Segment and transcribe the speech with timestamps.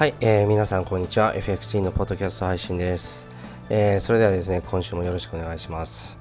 [0.00, 1.34] はい、えー、皆さんこんにちは。
[1.34, 3.26] FXT のポッドキャスト配信です、
[3.68, 6.16] えー、それではですね今週もよろしくお願いします。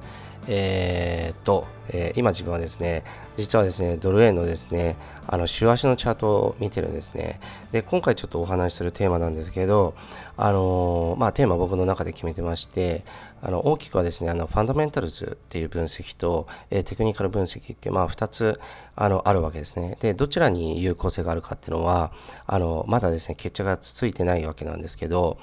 [0.51, 3.03] えー、っと、えー、今自分はですね、
[3.37, 4.95] 実はですね、ドル円のですね、
[5.27, 7.39] あの、週足のチャートを見てるんですね。
[7.71, 9.93] で、今回ちょっとお話しするテーマなんですけど、
[10.37, 13.03] あのー、まあ、テーマ僕の中で決めてまして、
[13.43, 18.59] あの、大きくはですね、あの、ファンダメンタルズっていう分析と、え、テクニカル分析って、まあ、二つ、
[18.95, 19.99] あの、あるわけですね。
[20.01, 22.11] で、どちらに有効性があるかっていうのは、
[22.47, 25.37] あの、まだですね、決着がついてないわけなんですけど、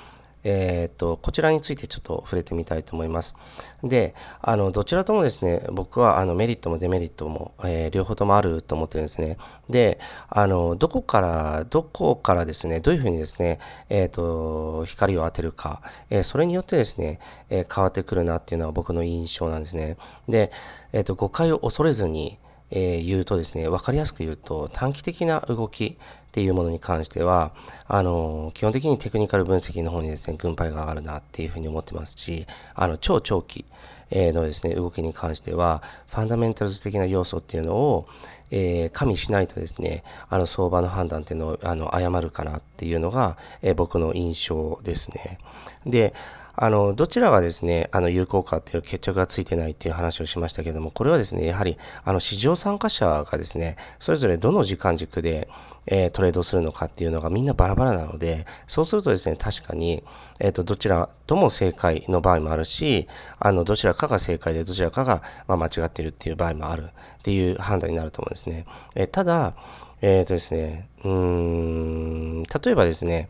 [0.49, 3.37] えー、っと、こちらについてちょっと触れてみたいと思います。
[3.83, 9.39] で、あの、どちらともですね、僕はあのメリットもデメリットも、えー、両方ともあると思ってるんですね。
[9.69, 17.19] で、あの、どこから、どこからですね、どういうふうにですね、えー、っと、光を当てるか、えそれによってですね、
[17.51, 19.97] え変わってくるなっていうのは僕の印象なんですね。
[20.29, 20.53] で、
[20.93, 22.39] えっと、誤解を恐れずに、
[22.71, 25.97] えー、言うとですね、わかりやすく言うと、短期的な動きっ
[26.33, 27.53] ていうものに関しては、
[27.87, 33.65] あの、基本的にテクニカル分析の方にですね、軍配が上がるなっていうふうに思ってますし、あの、超長期、
[34.11, 38.07] えのですね、動きに関しては、ファンダメンタルズ的な要素っていうのを、
[38.51, 45.39] えー、加味しないとですね、あの、相場の判断っていうのを、あの、誤るかなっていうのが、えー、僕の印象ですね。
[45.85, 46.15] で、
[46.57, 55.49] あの、どちらがですね、あの、有効かっていう決着がついてないっていう話をしましたけども、これはですね、やはり、あの、市場参加者がですね、それぞれどの時間軸で、
[55.87, 60.03] えー、トレードするのかっていうのがみんなバラバラなので、そうするとですね、確かに、
[60.41, 63.07] えっ、ー、と、どちらとも正解の場合もあるし、
[63.39, 68.67] あの、どちらかが正解で、どちらかが、まあ、間違ってるっていう場合もあるっていう判断になると思うんですね。
[68.95, 69.55] えー、ただ、
[70.03, 73.29] えっ、とですね、うーん、例えばですね、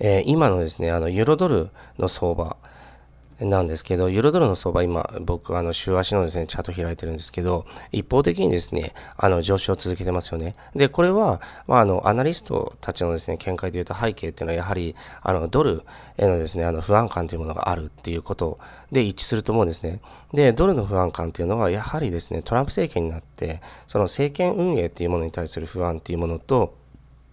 [0.00, 2.56] えー、今のですね、あの、ユーロドルの相場
[3.38, 10.54] なんですけど、ユーロドルの相場、今、僕、あの、週足のですね、チャート開いてるんですけど、一方的にですね、あの、上昇を続けてますよね。
[10.74, 15.82] で、これは、まあ、あの、アナリストたちのですね、見解で言うと背景っていうのは、やはり、あの、ドル
[16.18, 18.58] へのですね、あの、不安感というものがあるっていうこと
[18.92, 20.00] で一致すると思うんですね。
[20.34, 26.79] で、ドルの不安感っていうのは、やはりですね、トランプ政権になって、その政権運営っていうものに対する不安っていうものと、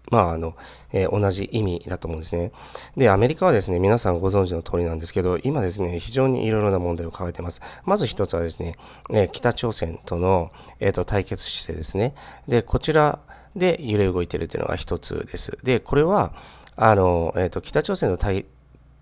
[0.09, 0.55] まあ、あの、
[0.93, 2.51] えー、同じ意味だと思うんですね。
[2.95, 7.61] で、アメリカはですね、皆さんご存知の通りなんですけど、今ですね、非常にいろいろな問題を抱えています。
[7.85, 8.75] まず一つはですね、
[9.11, 12.13] えー、北朝鮮との、えっ、ー、と、対決姿勢ですね。
[12.47, 13.19] で、こちら
[13.55, 15.57] で揺れ動いているというのが一つです。
[15.63, 16.33] で、これは、
[16.75, 18.45] あの、えっ、と、北朝鮮の対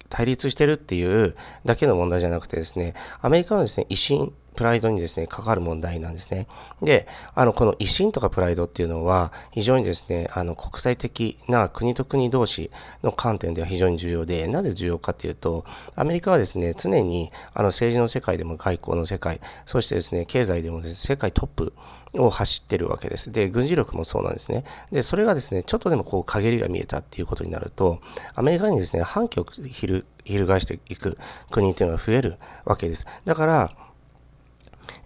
[0.09, 1.35] 対立してるっていう
[1.65, 6.47] だけの問題じゃなくてですね、アメリカのですね、威信プライドにですね、関わる問題なんですね。
[6.81, 12.71] で、あの、この威信とかプライドっていうのは、非常にですね、あの、国際的な国と国同士
[13.03, 21.73] の観点では非常に重要で、なぜ重要かっていうと、アメリカはですね、常に、あの、政治の世界でも外交の世界、そしてですね、経済でもですね、世界トップ
[22.17, 23.31] を走ってるわけです。
[23.31, 24.63] で、軍事力もそうなんですね。
[24.91, 27.99] で、それがですね、ちょっとでもこう、陰りが見えたっていうことになると、
[28.35, 31.17] アメリカにですね、反旗を翻していく
[31.51, 33.05] 国っていうのが増えるわけです。
[33.25, 33.71] だから、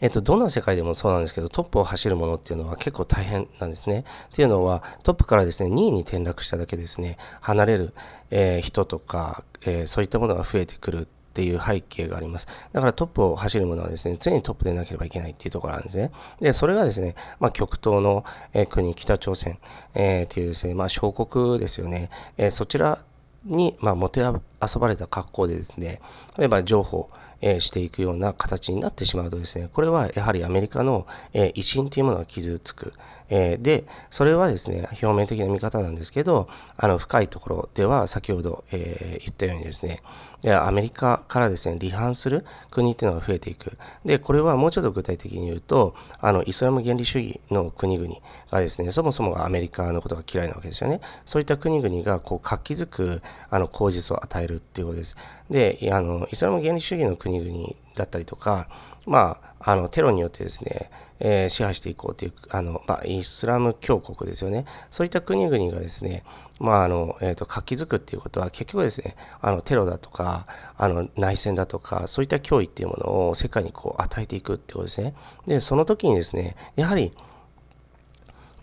[0.01, 4.05] えっと、どんな世界でもそうなんですけど、トップを走るものっていうのは結構大変なんですね。
[4.27, 7.93] っていうのは、トップからですね、2位に転落しただけですね、離れる、
[8.31, 12.47] えー、人とか、えー、そういったものが増えてくるっていう背景があります。
[12.73, 16.11] だからトップを走るものはですね、常にトップでなければいけないっていうところなんですね。
[16.41, 19.59] で、それがですね、まあ、極東の、えー、国、北朝鮮、
[19.93, 22.09] えー、っていうですね、まあ、小国ですよね。
[22.37, 22.99] え、そちら
[23.45, 26.01] に、ま、もてあそばれた格好でですね、
[26.37, 27.09] 例えば情報、
[27.41, 32.91] えしていくような形になってしまうとですね、これはやはりアメリカの、え威信というものが傷つく。
[33.29, 40.01] えで、それはですね、表面的な見方なんですけど、あの、深いところでは先ほど、え言ったようにですね、
[40.47, 43.77] アメリカからですね、離反する国っていうのが増えていく。
[44.05, 48.15] で、これはもうちょっと具体的に言うと、あの、イスラム原理主義の国々
[48.49, 51.01] がですね、そもそもがアメリカのことが嫌いなわけですよね。
[51.25, 55.17] そういった国々が、こう、活気づく、あの、口実を与えるっていうことです。
[55.49, 58.69] で、あの、イスラム原理主義の国々だったりとか、
[59.05, 60.89] まあ、あの、テロによってですね、
[61.19, 64.65] えー、支配していこうという、あの、まあ、イスラム教国ですよね。
[64.89, 66.23] そういった国々がですね、
[66.59, 70.45] まあ、あの、えっ、ー、と、活気づくっていうことは、結局ですね、あの、テロだとか、
[70.77, 75.13] あの、内戦だとか、そういった脅威っていうものを世界にこう、与えていくってことですね。
[75.47, 77.13] で、その時にですね、やはり、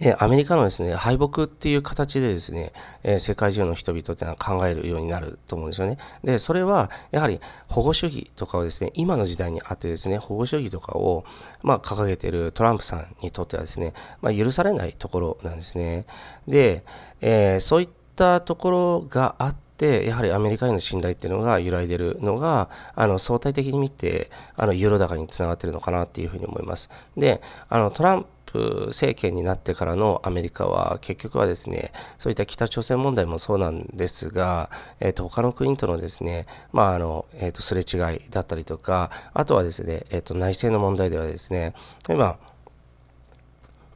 [0.01, 2.73] えアメリカのですね、敗北っていう形でですね、
[3.03, 5.99] え世界中の人々ってのは考えるようになると思うんですよね。
[6.23, 11.25] で、それは、やはり保護主義とかをですね、今の時代にあってですね、保護主義とかを、
[11.63, 16.07] まあ、掲げているトランプさんにとってはですね、まあ、許されないところなんですね。
[16.47, 16.85] で、
[17.21, 26.91] えー、そういったところがあって、やはりアメリカへの信頼っていうのが揺らいでるのが、あの、相対的に見て、あの、ユーロ高につながっているのかなっていうふうに思います。
[27.17, 34.71] で、あの、トランプ政権になってからのアメリカは結局はですね、そういった北朝鮮問題もそうなんですが、
[35.01, 41.75] えっ、ー、と、他の国とのですね、まあ、あの、え、ー、と、すれ違いだったりとか、あとはですね、え、ー、と、内政の問題ではですね、
[42.09, 42.39] 今、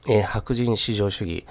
[0.09, 1.47] え白人至上主義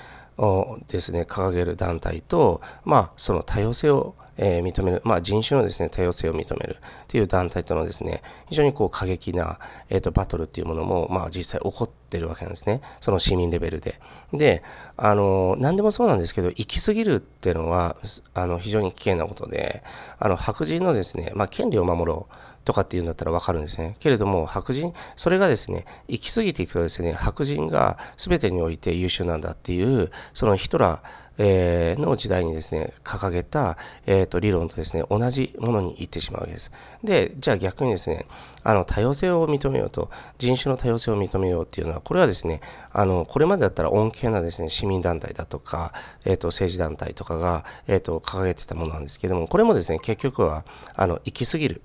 [0.87, 6.77] ですね、掲げる団体と、まあ、その多様性をえー、認める、まあ、人種のですね、多様性を認める
[7.09, 9.59] という団体とのですね、非常にこう過激な、
[9.89, 12.79] えっ、ー、と、バトルっていうものも、まあ、実際起こってるわけなんですね。
[13.01, 13.99] その市民レベルで。
[14.31, 14.63] で、
[14.95, 17.97] あの、何でもそうなんですけど、行き過ぎるっていうのは、
[18.33, 19.83] あの、非常に危険なことで、
[20.19, 22.33] あの、白人のですね、まあ、権利を守ろう。
[22.69, 23.95] とかっていうんだったらわかるんですね。
[23.97, 30.99] けれども、白人、それがですね、行き過ぎていくとですね、白人が全てにおいて優秀なんだっていう、そのヒトラー、
[31.39, 36.71] えー、の時代にですね、掲げた、えっ、ー、と、理論とですね、同じものに行ってしまうわけです。
[37.03, 38.25] で、じゃあ逆にですね、
[38.63, 42.59] あの、多様性を認めようと、人種の多様性を認めようっていうのは、これはですね、
[42.91, 45.93] あの、これまでだったら恩恵なですね、市民団体だとか、
[46.25, 51.81] えっ、ー、と、政治団体とかが、えっ、と、掲げてたものなんですけども、これもですね、結局は、あの、行き過ぎる。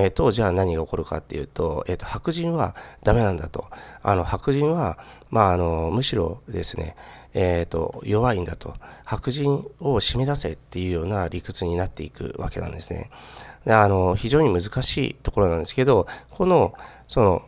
[0.00, 3.66] え、ー、と、じゃあ何が起こるかっていうと、えっ、ー、と、白人はダメなんだと。
[4.00, 4.96] あの、白人は、
[5.28, 6.94] まあ、あの、むしろですね、
[7.34, 8.74] えっ、ー、と、弱いんだと。
[9.04, 13.10] 白人を締め出せっていうような理屈になっていくわけなんですね。
[13.64, 16.74] であの、非常に難しいところなんですけど、この、
[17.08, 17.42] その、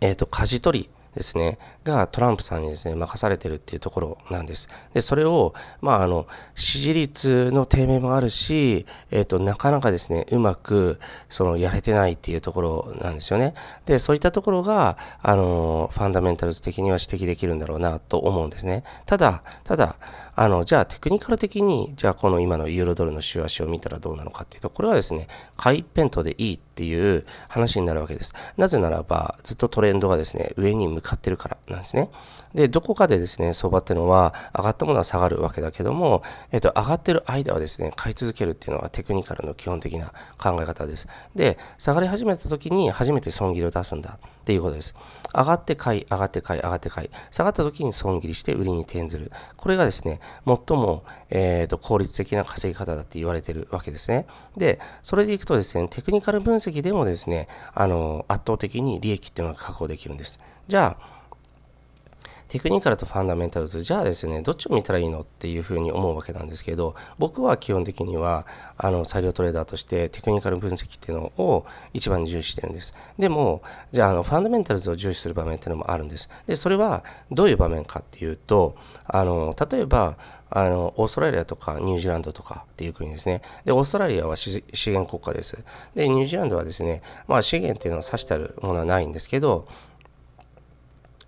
[0.00, 4.68] えっ、と、舵取りですね、がトランプさんにですね、任されてるっていうところなんです。
[4.92, 10.98] で、それを、まあ、あの、支持率の低迷もあるし、えっ、ー、と、なかなかですね、うまく、
[11.28, 13.54] その、やれてないっていうところなんですよね。
[13.86, 18.84] で、そういったところが、あの、ファンダメンタルズ的には指摘できるんだろうなと思うんですね。
[19.06, 19.96] ただ、ただ、
[20.36, 28.32] あの、じゃあテクニカル的に、じゃあこの今のユーロドルの週足を見たらどうなのかっていうと、これはですね、買いペントでいいっていう話になるわけです。
[28.56, 32.10] なぜならば、ずっとトレンドがですね、上に向かってるからなんですね。
[32.54, 36.22] で、どこかでですね、相場っていうのは、上がったものは下がるわけだけども、
[36.52, 41.08] えっと、上がってる間はですね、買い続けるっていうのがテクニカルの基本的な考え方です。
[41.34, 44.94] で、下がり始めた時に初めて損切りを出すんだっていうことです。
[45.32, 47.10] 上がって買い、上がって買い、上がって買い。
[47.30, 49.30] 下がった時に損切りして売りに転ずる。
[49.56, 54.26] これがですね、最も、えっ、ー、と、効率的な稼ぎ方だって言われてるわけですね。
[54.56, 60.40] で、それでいくとですね、テクニカル分析でもですね、あの、圧倒的に利益っていうのが確保できるんです。
[60.66, 61.19] じゃあ、
[62.50, 68.44] テクニカルとファンダメンタルズ、じゃあですね、どっちを見たらいいのっていうふうに思うわけなんですけど、僕は基本的には、
[68.76, 72.92] あの、裁量トレーダーとしてテクニカル分析っていうのを一番重視してるんです。
[73.16, 73.62] でも、
[73.92, 76.28] じゃあ、あの、ファンダメンタルズを重視する場面っていうのもあるんです。
[76.48, 78.74] で、それはどういう場面かっていうと、
[79.06, 80.16] あの、例えば、
[80.50, 83.42] あの、オーストラリアとかニュージーランドとかっていう国ですね。
[83.64, 85.56] で、オーストラリアは資源国家です。
[85.94, 89.68] で、ニュージーランドはですね、まあ資源っていうのは指してあるものはないんですけど、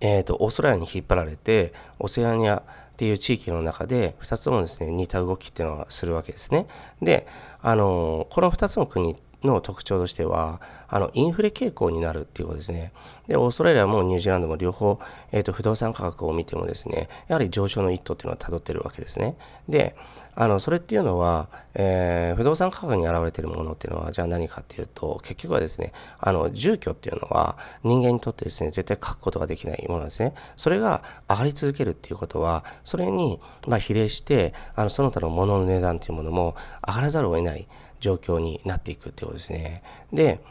[0.03, 6.67] えーと、オーストラリアに引っ張られてオセアニアっていう地域の中で2つともですね似た動きっていうのはするわけですね。
[7.01, 7.25] で
[7.61, 12.91] あのこの2つの国の特徴としては、あの、インフレ傾向になるっていうことですね。
[13.27, 14.99] で、オーストラリアもニュージーランドも両方、
[15.31, 19.35] えっ、ー、と、不動産価格を見てもですね、やはり上昇の一途っていうのは辿ってるわけですね。
[19.67, 19.95] で、
[20.35, 30.33] あの、それっていうのは、えー、不動産価格に現れているものっていうのは、じゃあ何かっていうと、結局はですね、あの、住居っていうのは、人間にとってですね、絶対書くことができないものなんですね。
[30.55, 36.55] それが上がり続けるっていうことは、それに、まあ、比例して、あの、その他の物の値段っていうものも
[36.87, 37.67] 上がらざるを得ない
[38.03, 39.81] 状況になっていくっていうことですね。
[40.11, 40.41] で、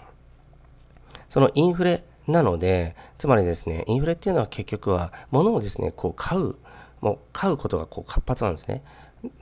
[1.28, 6.56] そのインフレなので、つまりですね、インフレっていうのは結局は、物をですね、こう買う、
[7.02, 8.82] もう買うことがこう活発なんですね。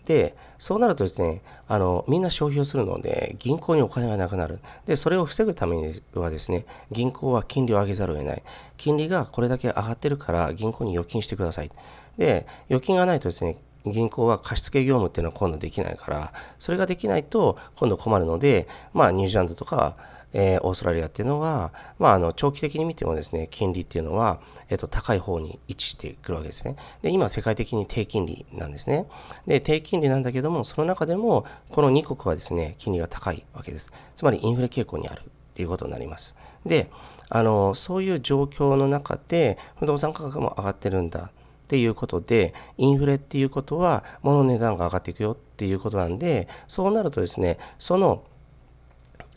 [0.07, 4.59] で、そうなるとですね、あの、みんな消費をするので、銀行にお金がなくなる。
[4.87, 8.43] で、それを防ぐためにはですね、銀行は金利を上げざるを得ない。
[8.77, 11.71] 金利がこれだけ上がってるから、銀行に預金してください。
[12.19, 19.97] で、預金がないとですね、銀行は貸付業務っていうのは今度できないから、それができないと今度困るので、まあ、ニュージーランドとか、
[20.33, 26.77] えー、オーストラリアっていうのは、まあ、あの、長期的に見てもですね、金利っていうのは、えっ、と、高い方に位置してくるわけですね。
[27.03, 29.07] で、今、世界的に低金利なんですね。
[29.47, 33.93] で、低金利なんだけども、その中でも、この2国はですね、金利が高いわけです。
[34.17, 35.23] つまり、インフレ傾向にあるっ
[35.55, 36.37] ていうことになります。
[36.65, 36.91] で、
[37.29, 41.33] あの、そういう状況の中で、不動産価格も上がってるんだ。
[41.71, 48.25] っていうことで、インフレっていうことは、物の値段が上がっていくよっていうことなんで、そうなるとですね、その、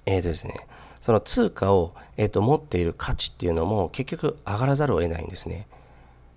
[0.07, 0.55] えっ、ー、とですね、
[0.99, 5.67] その通貨を、えーと、持っている価値っていうのも結局上がらざるを得ないんですね。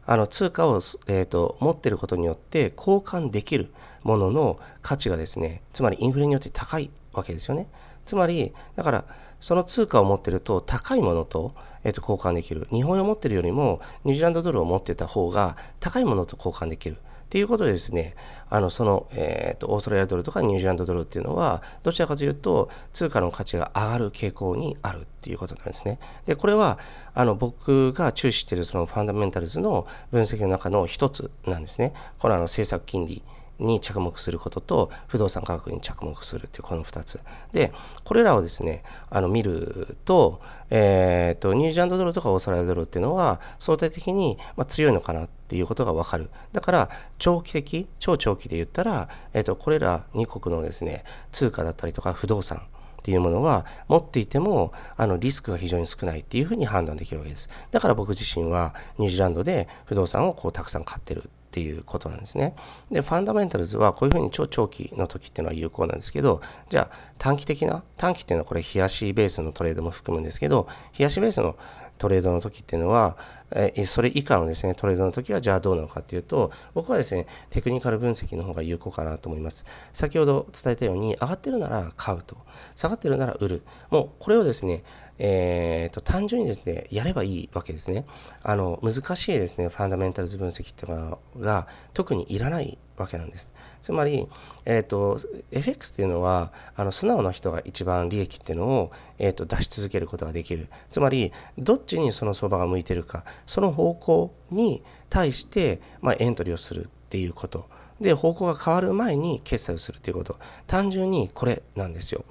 [0.05, 3.73] あの通貨を、えーと、持ってることによって交換できる
[4.03, 7.69] ものの価値がですね、つまりインフレによって高いわけですよね。
[8.05, 9.05] つまり、だから
[9.41, 12.67] その通貨を持ってると高いものと、えっと、交換できる。
[12.71, 16.97] 日本円を持ってるよりもニュージーランドドルを持ってた方が高いものと交換できる。
[17.27, 18.15] っていうことでですね、
[18.51, 25.99] あのその、えーと、オーストラリアドルとかニュージーランドドルっていうのは、どちらかというと、通貨の価値が上がる傾向にあるっていうことなんですね。
[26.25, 26.79] で、これは、
[27.15, 31.95] あの僕が注視しているそのファンダメンタルズの分析の中の一つなんですね。
[32.21, 33.25] これはあの政策金利。
[33.59, 37.21] に着目することと不動産価格に着目するっていうこの2つ。
[37.53, 37.73] で
[38.05, 46.31] これらをですねあの見ると,、えーと、ニュージーランドドルとかオーストラリアドルっていうのは相対的に、まあ、強いのかなっていうことが分かる。
[46.53, 52.61] だから長期的超長期で言ったら、えーと、これら2国のですね通貨だったりとか不動産っ
[53.07, 57.49] ていうものは持っていてもあのリスクが非常に少ないっていうふうに判断できるわけです。
[57.71, 61.31] だから僕自身はニュージーランドで不動産をこうたくさん買ってる。
[61.57, 62.55] っていうことなんですね。
[62.91, 71.57] で、ファンダメンタルズはこういうふうに超長期の時っていうのは有効なんですけど、じゃあ短期的な、短期っていうのはこれ冷やしベースのトレードも含むんですけど、冷やしベースの
[71.97, 73.17] トレードの時っていうのは、
[73.55, 79.65] えそれ以下のですね、トレードの時はじゃあどうなのかっていうと、僕はですね、テクニカル分析の方が有効かなと思います。
[79.95, 82.37] 先ほど伝えたように、上がってるなら買うと、
[82.75, 83.63] 下がってるなら売る。
[83.91, 84.85] もうこれをですね、
[85.19, 88.05] えーと、単純にですね、やればいいわけですね。
[88.43, 93.51] あの、難しいですね、ファンダメンタルズ分析っていうのが特にいらないわけなんです。
[93.83, 94.27] つまり、
[94.65, 95.19] えっ、ー、と、
[95.53, 100.69] FX っていうのは、あの、素直な人が一番利益っていうのを、え、ー、と、出し続けることができる。
[100.91, 107.67] つまり、どっちにその相場が向いてるか、その方向に対して、まあ、エントリーをするっていうこと。
[108.01, 110.37] で、方向が変わる前に決済をするっていうこと。
[110.67, 112.25] 単純にこれなんですよ。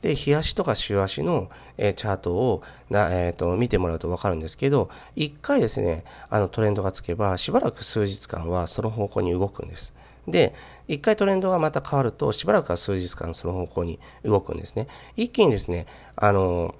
[0.00, 9.92] で、日足とか週足の、え、チャートをな、えーと、見てもらうと分かるんですけど、1回ですね、あのトレンドがつけば、しばらく数日間はその方向に動くんです。
[10.26, 10.54] で、
[10.88, 14.86] 1回トレンドがまた変わると、しばらくは数日間その方向に動くんですね。
[15.16, 16.74] 一気にですね、あの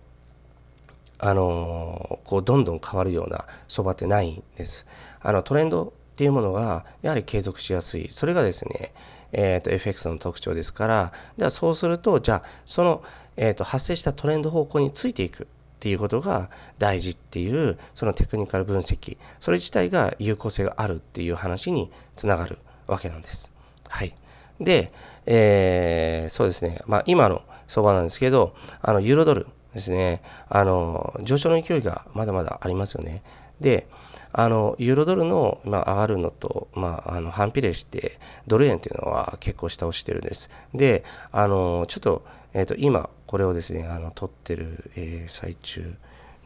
[1.22, 4.86] あのこうどんどん変わるような相場ってないんです。
[5.20, 8.08] あのトレンドっていうものがやはり継続しやすい。
[8.10, 8.92] それがですね、
[9.32, 13.02] えっ、ー、と、FX の特徴ですから、ではそうすると、じゃあ、その、
[13.38, 15.44] えっ、ー、と、発生したトレンド方向についていく。
[15.44, 15.46] っ
[15.80, 23.50] ていうことが大事っていうそのテクニカル分析それ自体が有効性があるっていう話につながるわけなんです。
[23.88, 24.12] はい。
[24.60, 24.92] で、
[25.24, 33.22] えー、そうですね、まあ、今の相場なんですけど、あのユーロドルですね、あの上昇の勢いがまだまだありますよね。
[33.58, 33.86] で、
[34.32, 40.50] あのユーロドルの、まあ、上がるのと、まあ、あの反比例してドル円っていうのは結構下押してるんです。
[40.74, 45.94] で、あのちょっと,、えーと、今これをですねあの撮ってる、えー、最中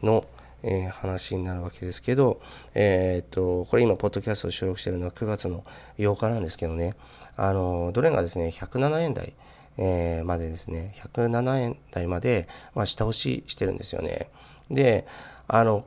[0.03, 0.25] の、
[0.63, 2.41] えー、話になるわけですけど、
[2.73, 5.63] え、ー、とこれ今ポッドキャストを収録してるのは9月の
[5.97, 6.95] 8日なんですけどね
[7.37, 9.33] あのドル円がですね107円台
[9.77, 14.29] えー、までですね、107円台まで、まあ、下押ししてるんですよね。
[14.69, 15.05] で、
[15.47, 15.85] あの、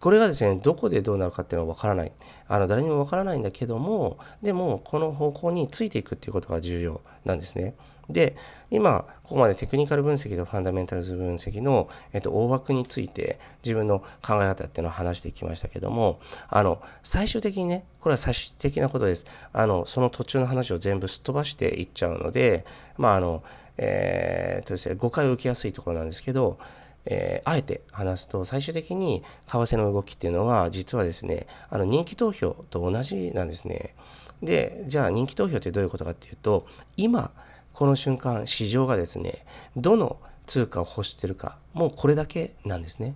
[0.00, 2.12] これがですね、どこでどうなるかっていうのは分からない。
[2.48, 7.74] あの、誰にも分からないんだけども、でも、この方向についていくっていうことが重要なんですね。
[8.12, 8.36] で、
[8.70, 19.26] 今、ここまでテクニカル分析とファンダメンタルズ分析の、えっと、大枠について自分の考え方っていうのを話してきましたけども、あの、最終的にね、これは最終的なことです。
[19.52, 22.64] あの、その途中の話を全部すっ飛ばしていっちゃうので、
[22.96, 23.42] まあ、あの、
[23.76, 26.58] えー、とですね、誤解を受けやすいところなんですけど、
[27.06, 33.94] えー、あえて話すと最終的に為替の動きっていうのは実はですねあの人気投票と同じなんですね。
[34.42, 36.66] でじゃあ人気投票ってどういうことかっていうと
[36.96, 37.30] 今
[37.74, 39.44] この瞬間市場がですね
[39.76, 43.14] どの通貨を欲してるかもうこれだけなんですね。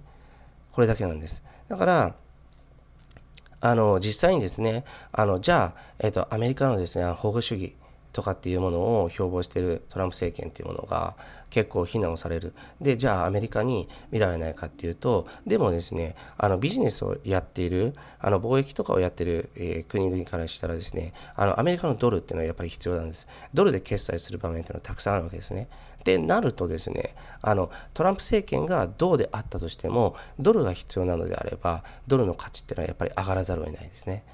[0.72, 1.44] これだけなんです。
[1.68, 2.14] だから
[3.60, 7.74] あの実際にですねあのじゃあ、えーと、とアメリカのですね保護主義
[8.14, 11.16] とかっていうものを標榜しているトランプ政権っていうものが
[11.50, 12.54] 結構非難をされる。
[12.80, 23.26] で、じゃあアメリカに未来はないかっていうと、でもですね、あのビジネスをやっている、あの貿易とかをやっている、えー、国々からしたらですね、あのアメリカのドルっていうのはやっぱり必要なんです。
[23.52, 25.68] ドルで決済する場面っていうのはたくさんあるわけですね。
[26.04, 34.25] で、なるとですね、あのトランプ政権がどうであったとしても、ドルが必要なのであれば、ドルの価値っていうのはやっぱり上がらざるを得ないですね。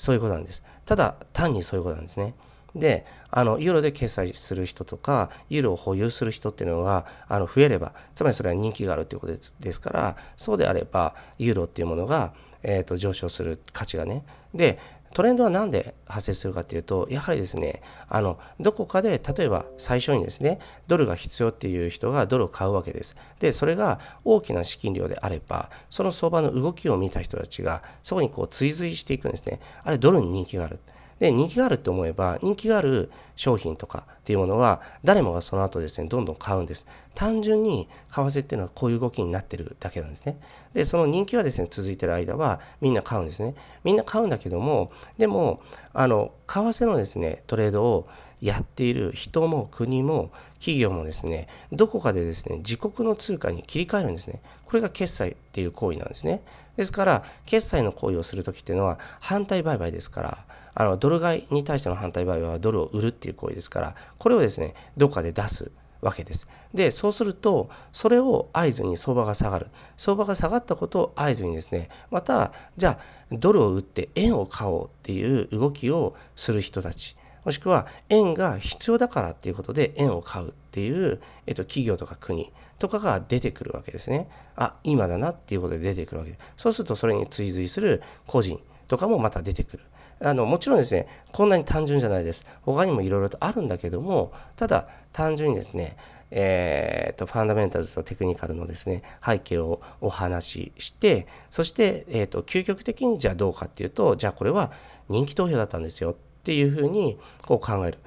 [0.00, 0.64] そういうことなんです。
[0.86, 2.34] ただ、単にそういうことなんですね。
[2.74, 14.24] で、あの、ユーロで決済する人とか、ユーロを保有する人っていうのが、あの、増えれば、つまりそれは人気があるということですですから、そうであれば、ユーロっていうものが、えっ、ー、と、上昇する価値がね。
[14.54, 14.78] で、
[15.12, 23.16] トレンドは何で発生するかというと、やはりですね、あの、どこかで、例えば最初にですね、ドルが必要っていう人がドルを買うわけです。
[23.40, 29.58] で、それが大きな資金量であれば、その相場の動きを見た人たちが、そこにこう追随していくんですね。
[29.82, 30.78] あれ、ドルに人気がある。
[31.20, 36.86] で、人気があるって思えば、人気がある商品とかっていうものは、誰もがその後ですね、どんどん買うんです。
[37.14, 40.40] 単純に為替っていうのはこういう動きになってるだけなんですね。
[40.72, 43.54] で、その人気がですね、続いてる間は、みんな買うんですね。
[43.84, 45.60] みんな買うんだけども、でも、
[45.92, 48.08] あの、為替のですね、トレードを
[48.40, 54.40] やっている人も国も企業もですね、どこかでですね、自国の通貨に切り替えるんですね。
[54.64, 56.42] これが決済っていう行為なんですね。
[56.76, 60.38] ですから、決済の行為をするときっていうのは反対売買ですから、
[60.74, 65.72] あの、ドル買いに対しての反対売買はドルを売るっていう行為ですから、これをですね、どこかで出す。
[66.00, 66.48] わけです。
[66.72, 69.66] で、そうすると、それを合図に相場が下がる。
[69.98, 72.98] 相場が下がったことを合図にですね、また、じゃあ、
[73.30, 77.16] ドルを売って円を買おうっていう動きをする人たち。
[77.44, 84.28] もしくは円が必要だからっていうことで円を買うっていう、えっと、企業とか国とかが出てくるわけですね。
[84.56, 86.42] あ、今だなっていうことで出てくるわけです。
[86.56, 89.84] そうするとそれに追随する個人とかもまた出てくる。
[90.22, 92.46] あの、もちろんですね、こんなに単純じゃないです。
[92.62, 95.96] 他にもいろいろとあるんだけども、ただ単純にですね、
[96.30, 104.70] えー、と、ファンダメンタルズとテクニカルのですね、背景をお話しして、そして、えー、と、究極的にじゃあどうかっていうと、じゃあこれは
[105.08, 107.98] 人気投票だったんですよっていうふうにこう考える。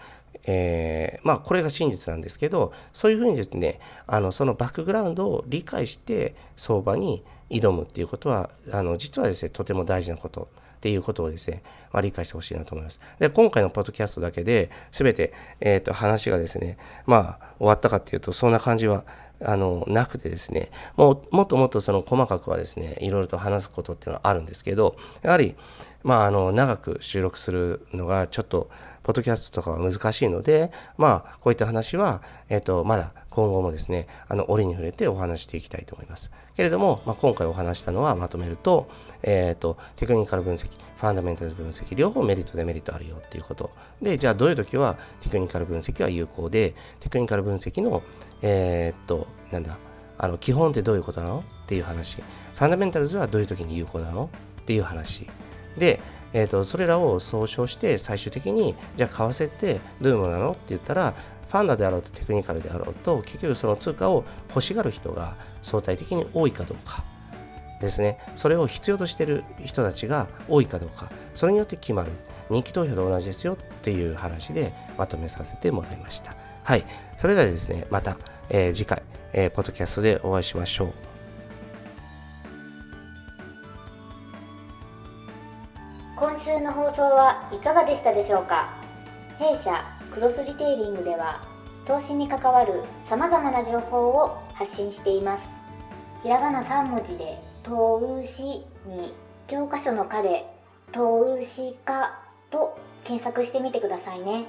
[0.45, 10.49] えー、まあこれが真実なんですけどそういうふうにですねあのそのバックグラウンドを理解して相場に挑むっていうことはあの実はですねとても大事なこと
[10.83, 11.63] っていうことをですね、
[11.93, 12.99] まあ、理解してほしいなと思います。
[13.17, 16.75] で、今回のポッドキャストだけで全て、えっ、ー、と、話がですね、
[17.05, 19.05] まあ、終わったかっていうと、そんな感じは、
[19.45, 25.55] あの、なくてですね、もう、もっともっとその細かくはですね、いろいろと話すことっていうのはあるんですけど、やはり、
[26.03, 28.69] まあ、あの、長く収録するのがちょっと、
[29.03, 36.31] ポッドキャストとかは難しいので、まあ、こういった話は、えっ、と、まだ今後もですね、あの、折に触れてお話していきたいと思います。
[36.55, 38.87] けれども、まあ、今回お話したのはまとめると、
[39.23, 40.69] えっ、と、テクニカル分析、
[41.03, 43.71] ファンダメンタルズ分析、両方メリット、デメリットあるよっていうこと。
[44.01, 48.01] で、じゃあどういう時はテクニカル分析は有効で、テクニカル分析の、
[48.41, 49.77] えっと、なんだ、
[50.17, 52.21] あの、基本ってどういうことなのっていう話。
[52.21, 54.29] ファンダメンタルズはどういう時に有効なの
[54.61, 55.27] っていう話。
[55.77, 55.99] で、
[56.31, 61.13] えーと、それらを総称して最終的にじゃあ為替ってどういうものなのって言ったら
[61.47, 67.03] ファンダであろうとテクニカルであろうと結局その通貨を欲しがる人が相対的に多いかどうか
[67.83, 68.17] ですね。
[68.35, 72.11] それを必要としてる人たちが多いかどうかそれによって決まる。
[72.49, 76.35] 人気投票と同じですよっていう話でまとめさせてもらいました。
[76.63, 76.83] はい。
[77.17, 78.17] それではですねまた、
[78.49, 80.93] えー、次回、えー、ポッドキャストでお会いしましょう。
[86.15, 88.69] 今週の放送はいかがでしたでしょうか？
[89.39, 91.41] 弊社クロスリテイリングでは
[91.87, 95.41] 投資に関わるさまざまな情報を発信しています。
[96.21, 99.13] ひらがな3文字で「投資」に
[99.47, 100.45] 教科書の「か」で
[100.91, 102.19] 「投資家」
[102.51, 104.45] と検索してみてくださいね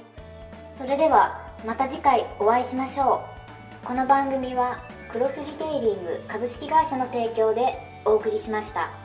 [0.77, 3.21] それではまた次回お会いしましょ
[3.83, 4.79] うこの番組は
[5.11, 7.73] クロスリテイリング株式会社の提供で
[8.03, 9.04] お送りしました。